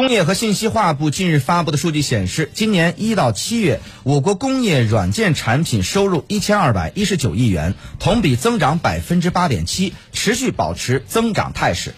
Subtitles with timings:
[0.00, 11.92] 工业和信息化部近日发布的数据显示今年一到七月我国工业软件产品收入一千二百一十九亿元同比增长百分之八点七持续保持增长态势。